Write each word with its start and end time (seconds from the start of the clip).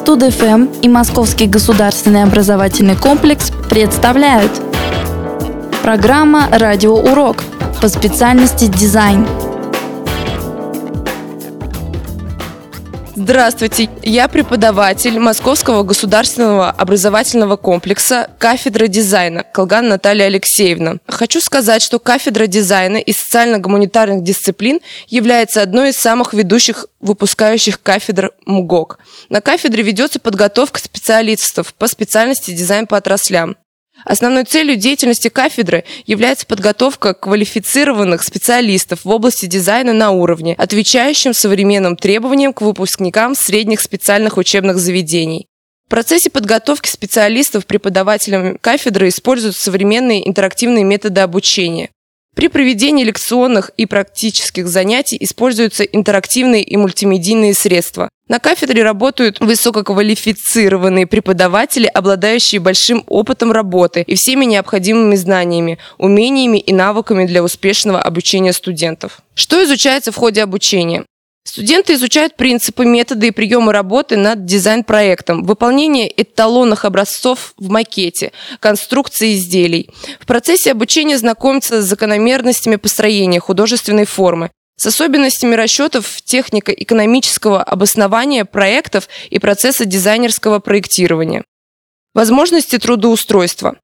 Студ-ФМ 0.00 0.80
и 0.80 0.88
Московский 0.88 1.46
государственный 1.46 2.22
образовательный 2.22 2.96
комплекс 2.96 3.52
представляют 3.68 4.50
Программа 5.82 6.48
«Радиоурок» 6.50 7.44
по 7.82 7.88
специальности 7.88 8.64
дизайн. 8.64 9.26
Здравствуйте, 13.22 13.90
я 14.02 14.28
преподаватель 14.28 15.18
Московского 15.18 15.82
государственного 15.82 16.70
образовательного 16.70 17.56
комплекса 17.58 18.30
кафедра 18.38 18.86
дизайна 18.86 19.42
Колган 19.42 19.88
Наталья 19.88 20.24
Алексеевна. 20.24 20.96
Хочу 21.06 21.42
сказать, 21.42 21.82
что 21.82 21.98
кафедра 21.98 22.46
дизайна 22.46 22.96
и 22.96 23.12
социально-гуманитарных 23.12 24.22
дисциплин 24.22 24.80
является 25.06 25.60
одной 25.60 25.90
из 25.90 25.98
самых 25.98 26.32
ведущих 26.32 26.86
выпускающих 27.00 27.82
кафедр 27.82 28.32
МГОК. 28.46 28.98
На 29.28 29.42
кафедре 29.42 29.82
ведется 29.82 30.18
подготовка 30.18 30.80
специалистов 30.80 31.74
по 31.74 31.88
специальности 31.88 32.52
дизайн 32.52 32.86
по 32.86 32.96
отраслям. 32.96 33.54
Основной 34.04 34.44
целью 34.44 34.76
деятельности 34.76 35.28
кафедры 35.28 35.84
является 36.06 36.46
подготовка 36.46 37.14
квалифицированных 37.14 38.22
специалистов 38.22 39.04
в 39.04 39.08
области 39.08 39.46
дизайна 39.46 39.92
на 39.92 40.10
уровне, 40.10 40.54
отвечающим 40.56 41.34
современным 41.34 41.96
требованиям 41.96 42.52
к 42.52 42.62
выпускникам 42.62 43.34
средних 43.34 43.80
специальных 43.80 44.36
учебных 44.36 44.78
заведений. 44.78 45.46
В 45.86 45.90
процессе 45.90 46.30
подготовки 46.30 46.88
специалистов 46.88 47.66
преподавателям 47.66 48.58
кафедры 48.58 49.08
используются 49.08 49.64
современные 49.64 50.26
интерактивные 50.28 50.84
методы 50.84 51.20
обучения. 51.20 51.90
При 52.36 52.46
проведении 52.46 53.02
лекционных 53.02 53.72
и 53.76 53.86
практических 53.86 54.68
занятий 54.68 55.16
используются 55.20 55.82
интерактивные 55.82 56.62
и 56.62 56.76
мультимедийные 56.76 57.54
средства. 57.54 58.08
На 58.30 58.38
кафедре 58.38 58.84
работают 58.84 59.40
высококвалифицированные 59.40 61.08
преподаватели, 61.08 61.86
обладающие 61.86 62.60
большим 62.60 63.02
опытом 63.08 63.50
работы 63.50 64.02
и 64.06 64.14
всеми 64.14 64.44
необходимыми 64.44 65.16
знаниями, 65.16 65.78
умениями 65.98 66.58
и 66.58 66.72
навыками 66.72 67.26
для 67.26 67.42
успешного 67.42 68.00
обучения 68.00 68.52
студентов. 68.52 69.18
Что 69.34 69.64
изучается 69.64 70.12
в 70.12 70.16
ходе 70.16 70.44
обучения? 70.44 71.04
Студенты 71.42 71.94
изучают 71.94 72.36
принципы, 72.36 72.84
методы 72.84 73.26
и 73.26 73.30
приемы 73.32 73.72
работы 73.72 74.16
над 74.16 74.44
дизайн-проектом, 74.44 75.42
выполнение 75.42 76.08
эталонных 76.22 76.84
образцов 76.84 77.54
в 77.56 77.68
макете, 77.68 78.30
конструкции 78.60 79.34
изделий. 79.34 79.90
В 80.20 80.26
процессе 80.26 80.70
обучения 80.70 81.18
знакомятся 81.18 81.82
с 81.82 81.86
закономерностями 81.86 82.76
построения 82.76 83.40
художественной 83.40 84.04
формы, 84.04 84.52
с 84.80 84.86
особенностями 84.86 85.54
расчетов 85.56 86.22
технико-экономического 86.22 87.62
обоснования 87.62 88.46
проектов 88.46 89.10
и 89.28 89.38
процесса 89.38 89.84
дизайнерского 89.84 90.58
проектирования. 90.58 91.44
Возможности 92.14 92.78
трудоустройства. 92.78 93.76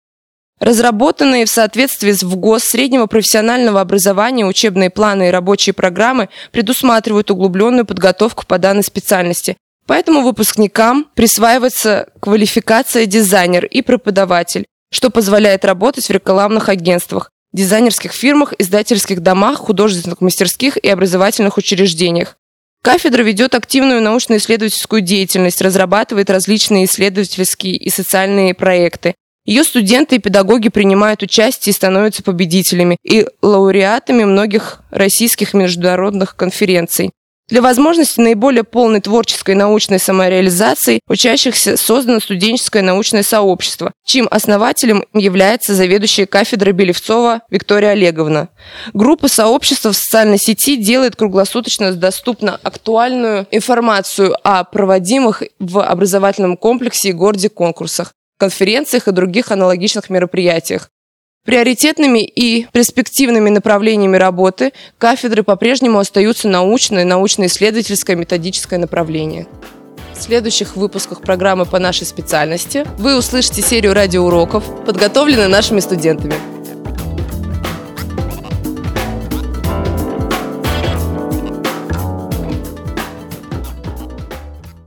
Разработанные 0.59 1.45
в 1.45 1.51
соответствии 1.51 2.13
с 2.13 2.23
ВГОС 2.23 2.65
среднего 2.65 3.05
профессионального 3.05 3.83
образования 3.83 4.47
учебные 4.47 4.89
планы 4.89 5.29
и 5.29 5.31
рабочие 5.31 5.75
программы 5.75 6.31
предусматривают 6.51 7.31
углубленную 7.31 7.85
подготовку 7.85 8.47
по 8.47 8.57
данной 8.57 8.83
специальности. 8.83 9.59
Поэтому 9.87 10.23
выпускникам 10.23 11.11
присваивается 11.15 12.09
квалификация 12.21 13.05
дизайнер 13.05 13.67
и 13.67 13.83
преподаватель, 13.83 14.65
что 14.91 15.11
позволяет 15.11 15.67
работать 15.67 16.07
в 16.07 16.11
рекламных 16.11 16.71
агентствах, 16.71 17.31
дизайнерских 17.57 18.13
фирмах, 18.13 18.53
издательских 18.59 19.21
домах, 19.21 19.59
художественных 19.59 20.21
мастерских 20.21 20.77
и 20.77 20.89
образовательных 20.89 21.57
учреждениях. 21.57 22.37
Кафедра 22.83 23.23
ведет 23.23 23.55
активную 23.55 24.01
научно-исследовательскую 24.03 25.01
деятельность, 25.01 25.61
разрабатывает 25.61 26.31
различные 26.31 26.85
исследовательские 26.85 27.75
и 27.75 27.91
социальные 27.91 28.55
проекты. 28.55 29.15
Ее 29.45 29.65
студенты 29.65 30.17
и 30.17 30.19
педагоги 30.19 30.69
принимают 30.69 31.23
участие 31.23 31.73
и 31.73 31.75
становятся 31.75 32.23
победителями 32.23 32.97
и 33.03 33.27
лауреатами 33.43 34.25
многих 34.25 34.83
российских 34.91 35.55
международных 35.55 36.37
конференций. 36.37 37.11
Для 37.49 37.63
возможности 37.63 38.21
наиболее 38.21 38.65
полной 38.65 39.01
творческой 39.01 39.53
и 39.53 39.59
научной 39.59 40.01
самореализации 40.01 40.99
учащихся 41.07 41.77
создано 41.77 42.19
студенческое 42.19 42.83
научное 42.83 43.23
сообщество, 43.23 43.93
чьим 44.05 44.27
основателем 44.33 45.05
является 45.15 45.73
заведующая 45.73 46.27
кафедрой 46.27 46.73
Белевцова 46.73 47.43
Виктория 47.49 47.91
Олеговна. 47.91 48.49
Группа 48.95 49.29
сообщества 49.29 49.93
в 49.93 49.97
социальной 49.97 50.39
сети 50.39 50.75
делает 50.77 51.15
круглосуточно 51.15 51.93
доступно 51.93 52.59
актуальную 52.65 53.47
информацию 53.53 54.37
о 54.43 54.65
проводимых 54.65 55.45
в 55.61 55.81
образовательном 55.81 56.57
комплексе 56.57 57.11
и 57.11 57.13
городе 57.13 57.49
конкурсах, 57.49 58.13
конференциях 58.39 59.07
и 59.07 59.13
других 59.13 59.53
аналогичных 59.53 60.11
мероприятиях. 60.11 60.91
Приоритетными 61.47 62.25
и 62.25 62.67
перспективными 62.73 63.51
направлениями 63.51 64.17
работы 64.17 64.73
кафедры 64.99 65.45
по-прежнему 65.45 66.01
остаются 66.01 66.49
научное, 66.49 67.05
научно-исследовательское, 67.05 68.17
методическое 68.17 68.81
направление. 68.81 69.47
В 70.13 70.21
следующих 70.21 70.75
выпусках 70.75 71.21
программы 71.21 71.65
по 71.65 71.79
нашей 71.79 72.05
специальности 72.05 72.85
вы 72.99 73.17
услышите 73.17 73.63
серию 73.63 73.95
радиоуроков, 73.95 74.65
подготовленные 74.85 75.47
нашими 75.47 75.79
студентами. 75.79 76.35